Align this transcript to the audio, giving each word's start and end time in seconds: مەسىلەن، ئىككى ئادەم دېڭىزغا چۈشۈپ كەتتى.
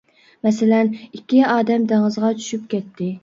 مەسىلەن، 0.45 0.89
ئىككى 1.17 1.43
ئادەم 1.49 1.87
دېڭىزغا 1.93 2.33
چۈشۈپ 2.41 2.65
كەتتى. 2.75 3.13